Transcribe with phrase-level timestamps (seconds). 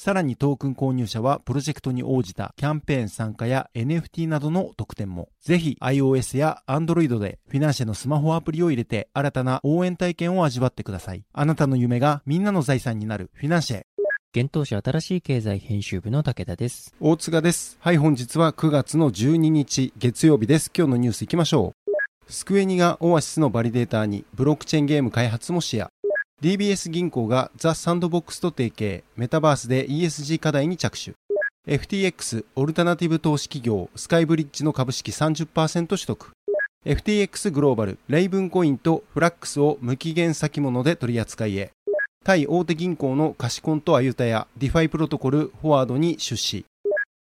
[0.00, 5.28] さらにトークン購入者はプロジェクトに応じたキャンペーン参加や NFT などの特典も。
[5.40, 11.24] ぜひ iOS や Android でフィナンシェのスマホアプリを入れて新たな応援体験を味わってください。
[11.32, 13.82] あなたの夢がみんなの財産になるフィナンシェ。
[14.32, 16.94] 幻冬舎新しい経済編集部の武田です。
[17.00, 17.76] 大塚です。
[17.80, 20.70] はい、本日は9月の12日月曜日です。
[20.72, 21.74] 今日のニュース行きましょ
[22.28, 22.32] う。
[22.32, 25.88] スクエニがオアシスのバリデーターにブロックチェーンゲーム開発も視野。
[26.40, 31.14] DBS 銀行がザ・サンドボックスと提携、メタバースで ESG 課題に着手。
[31.66, 36.30] FTX オルタナティブ投資企業スカイブリッジの株式30%取得。
[36.86, 41.72] FTX グローバル、レイブンコインとフラックスを無期限先物で取り扱いへ。
[42.24, 46.64] タイ大手銀行のカシコンとアユタやディファイプロトコルフォワードに出資。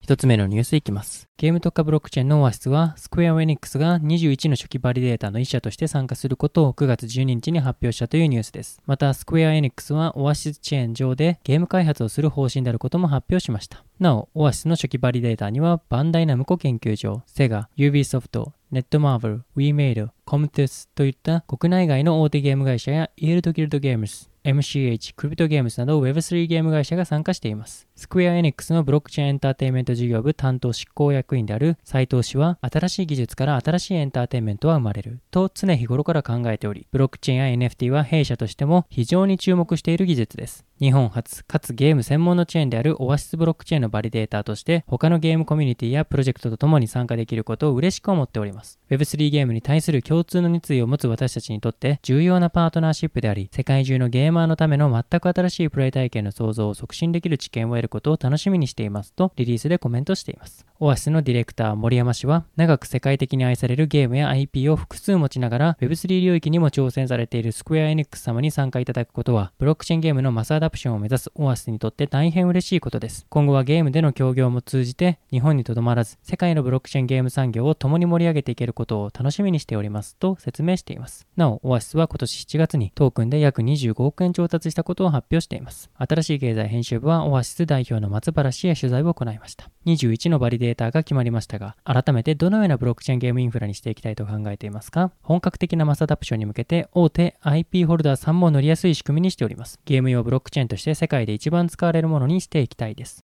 [0.07, 1.27] 一つ目のニュースいきます。
[1.35, 8.81] ゲーム特化ブロックチェーンのオアシスは、スクエア・エニックスが21の初期バリデータの一社として参加することを9月12日に発表したというニュースです。
[8.85, 13.83] また、スクエア・エニックスはオアシスチェーン上でゲーム開発をする方針であることも発表しました。
[13.99, 27.85] なお、オアシスの初期バリデータには、バンダイナムコ研究所、セガ、ユービーソフト、ネットマーブル、ウィーメイド、コムトゥスといった国内外の大手ゲーム会社やイールドギルドゲームズ、MCH、クリプトゲームズなど Web3 ゲーム会社が参加しています。
[27.97, 40.63] スクエア・エニックスのブロックチェーンエンターテインメント事業部担当執行役員である斉藤氏は、新しい技術から新しいエンターテインメントは生まれると常日頃から考えており、ブロックチェーンや NFT は弊社としても非常に注目している技術です。
[40.79, 48.79] 日本初かつゲーム専門のチェーンであるオアシスブロックチェーンのバリデーターとして他のゲームコミュニティやプロジェクトとともに参加できることを嬉しく思っております。
[48.91, 60.63] Web3 ゲームに対する共通の熱意を持つ私たちにとって重要なパートナーシップであり、世界中のゲーマーのための全く新しいプレイ体験の創造を促進できる知見を得ることを楽しみにしていますとリリースでコメントしています。
[60.79, 73.25] オアシスのディレクター森山氏は長く世界的に愛されるゲームや IP を複数持ちながら Web3 領域にも挑戦されているスクエア・エニックス様に参加いただくことはブロックチェーンゲームのマスアダプションを目指すオアシスにとって大変嬉しいことです。
[73.29, 81.25] 今後はゲームでの協業も通じて日本にとどまらず世界のブロックチェーンゲーム産業を共に盛り上げていけることを楽しみにしておりますと説明しています。
[81.35, 85.89] なお、オアシスは今年7月にトークンで約25億円調達したことを発表しています。
[85.97, 89.71] 新しい経済編集部はオアシス代表の松原氏へ取材を行いました。
[89.87, 95.11] 21のバリデーターが決まりましたが、改めてどのようなブロックチェーンゲームインフラにしていきたいと考えていますか？
[95.23, 99.79] 本格的なマスアダプションに向けて大手 IP ホルダーさんも乗りやすい仕組みにしております。
[99.85, 103.23] ゲーム用ブロックチェーンとして世界で一番使われるものにしていきたいです。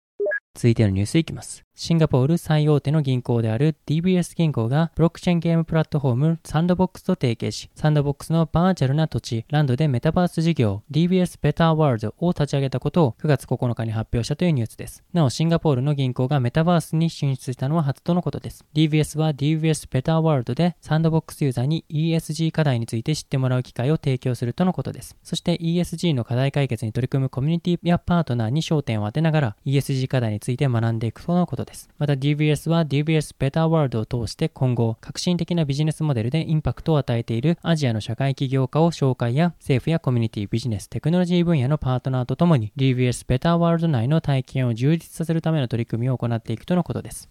[0.55, 1.65] 続いてのニュースいきます。
[1.75, 15.03] シンガポール最大手の銀行である DBS 銀行がブロックチェーンゲームプラットフォームサンドボックスと提携し、サンドボックスのバーチャルな土地、ランドでメタバース事業 DBS Better World を立ち上げたことを9月9日に発表したというニュースです。
[15.15, 18.66] なお、シンガポールの銀行がメタバースに進出したのは初とのことです。
[18.75, 25.16] DBS は DBS Better World でサンドボックスユーザーに ESG 課題について知ってもらう機会を提供するとのことです。
[25.22, 31.62] そして ESG の課題解決に取り組むコミュニティやパートナーに焦点を当てながら ESG 課題について学んでいくとのことです。
[31.99, 47.28] また DBS は DBS Better World を通して今後、革新的なビジネスモデルでインパクトを与えているアジアの社会起業家を紹介や政府やコミュニティ、ビジネス、テクノロジー分野のパートナーとともに DBS Better World 内の体験を充実させるための取り組みを行っていくとのことです。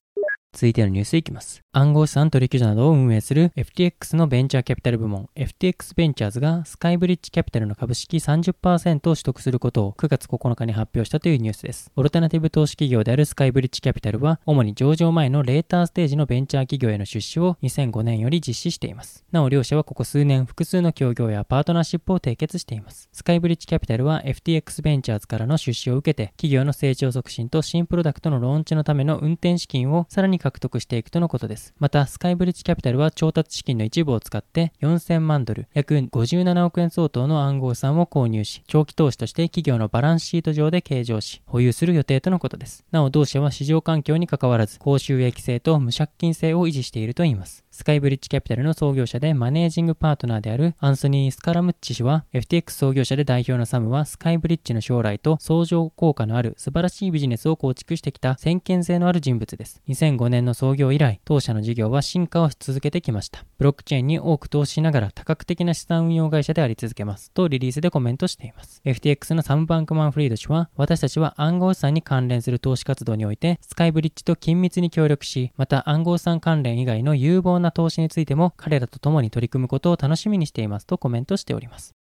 [0.53, 1.61] 続いてのニュースいきます。
[1.71, 11.89] 暗号資産取引所などを運営する FTX のベンチャーキャピタル部門 FTX ベンチャーズがスカイブリッジキャピタルの株式30%を取得することを9月9日に発表したというニュースです。
[11.95, 19.23] オルタナティブ投資企業であるスカイブリッジキャピタルは主に上場前のレーターステージのベンチャー企業への出資を2005年より実施しています。
[19.31, 23.07] なお両社はここ数年複数の協業やパートナーシップを締結しています。
[23.13, 31.73] スカイブリッジキャピタルは FTX ベンチャーズからの出資を受けて企業の成長促進と新プロダクトのローンチのための運転資金をさらに獲得していくとのことです。
[31.79, 42.83] また、スカイブリッジキャピタルは調達資金の一部を使って4000万ドル、約57億円相当の暗号資産を購入し、長期投資として企業のバランスシート上で計上し、保有する予定とのことです。
[42.91, 47.63] なお、同社は市場環境に関わらず、高収益性と無借金性を維持しているといいます。
[47.73, 59.81] スカイブリッジキャピタルの創業者でマネージングパートナーであるアンソニー・スカラムッチ氏は、FTX 創業者で代表のサムは、スカイブリッジの将来と相乗効果のある素晴らしいビジネスを構築してきた先見性のある人物です。
[59.87, 63.45] 2005年の創業以来、当社の事業は進化をし続けてきました。
[63.57, 67.31] ブロックチェーンに多く投資しながら多角的な資産運用会社であり続けます。
[67.31, 68.81] とリリースでコメントしています。
[68.83, 81.95] FTX のサム・バンクマン・フリード氏は、私たちは暗号資産に関連する投資活動において、スカイブリッジと緊密に協力し、また暗号資産関連以外の有望なな投資についても彼らと共に取り組むことを楽しみにしていますとコメントしております。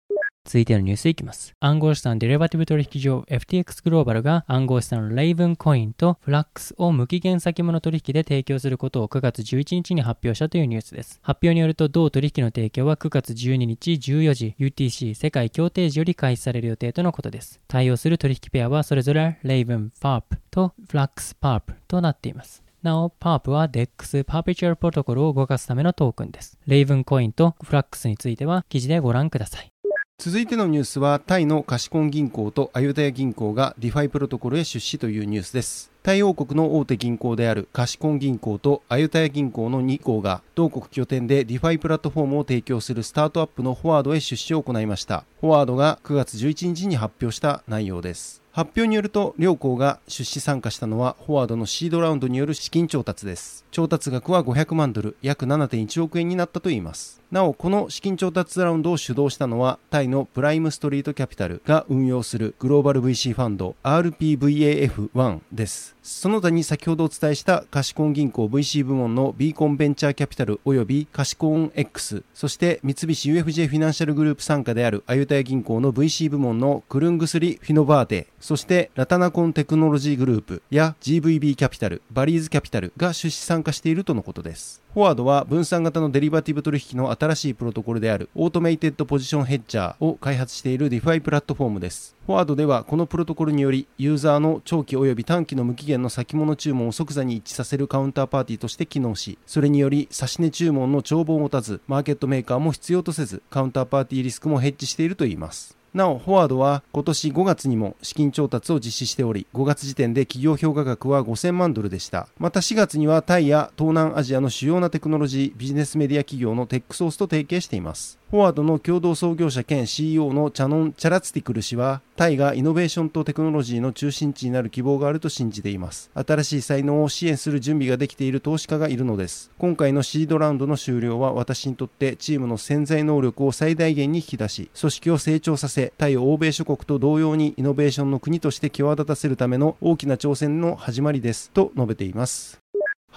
[0.48, 1.52] 続いてのニュースいきます。
[1.60, 11.20] 暗号資産デリバティブ取引所 FTX グローバルが暗号資産レイブンコインとフラックスを無期限先物取引で提供することを9月11日に発表したというニュースです。
[11.22, 17.60] 発表によると同取引の提供は9月12日14時 UTC 世界協定時より開始される予定とのことです。
[17.68, 22.67] 対応する取引ペアはそれぞれレイブンパープとフラックスパープとなっています。
[22.84, 26.58] なお、PARP は DEX Perpetual Protocol を動かすためのトークンです。
[26.68, 29.72] レイブンコインとフラックスについては記事でご覧ください。
[30.20, 35.92] 続いてのニュースは、タイの貸コン銀行とアユダヤ銀行が DeFi プロトコルへ出資というニュースです。
[36.02, 45.26] タイ王国の大手銀行である貸コン銀行とアユタヤ銀行の2行が同国拠点で DeFi プラットフォームを提供するスタートアップのフォワードへ出資を行いました。
[45.42, 48.42] フォワードが9月11日に発表した内容です。
[48.58, 53.68] 発表によると両校が出資参加したのはフォワードのシードラウンドによる資金調達です。
[53.70, 57.22] 調達額は500万ドル約7.1億円になったといいます。
[57.30, 84.82] なおこの資金調達ラウンドを主導したのはタイのプライムストリートキャピタルが運用するグローバル VC ファンド RPVAF1 ですその他に先ほどお伝えしたカシコン銀行 VC 部門のビーコンベンチャーキャピタル及び貸コン X そして三菱 UFJ フィナンシャルグループ傘下であるアユタヤ銀行の VC 部門のクルングスリフィノバーテそしてラタナコンテクノロジーグループや GVB キャピタル、バリーズキャピタルが出資参加しているとのことです。
[84.98, 92.16] フォワードは分散型のデリバティブ取引の新しいプロトコルである Automated Position Hedger を開発している DeFi プラットフォームです。
[92.26, 105.77] フォワードではこのプロトコルによりユーザーの長期及び短期の無期限の先物注文を即座に一致させるカウンターパーティーとして機能し、それにより指値注文の帳簿を持たず、マーケットメーカーも必要とせず、カウンターパーティーリスクもヘッジしているといいます。
[105.98, 112.30] なお、フォワードは今年5月にも資金調達を実施しており、5月時点で企業評価額は5000万ドルでした。
[112.38, 118.18] また4月にはタイや東南アジアの主要なテクノロジー、ビジネスメディア企業のテックソースと提携しています。
[118.30, 126.12] フォワードの共同創業者兼 CEO のチャノン・チャラツティクル氏は、タイがイノベーションとテクノロジーの中心地になる希望があると信じています。
[126.14, 129.50] 新しい才能を支援する準備ができている投資家がいるのです。
[129.58, 141.50] 今回のシードラウンドの終了は私にとってチームの潜在能力を最大限に引き出し、組織を成長させ、タイを欧米諸国と同様にイノベーションの国として際立たせるための大きな挑戦の始まりです。
[141.52, 142.60] と述べています。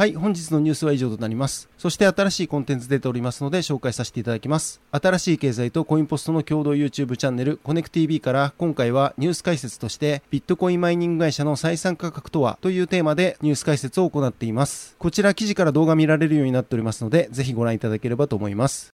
[0.00, 1.69] はい、本日のニュースは以上となります。
[1.76, 4.81] そして新しいコンテンツ出ておりますので紹介させていただきます。
[4.93, 14.97] 新しい経済とコインポストの共同 YouTube チャンネルコネク TV から今回はニュース解説としてビットコインマイニング会社の採算価格とはというテーマでニュース解説を行っています。
[14.99, 18.94] こちら記事から動画見られるようになっておりますのでぜひご覧いただければと思います。